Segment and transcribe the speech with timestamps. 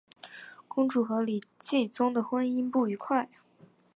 [0.67, 3.29] 公主和李继崇的婚姻不愉快。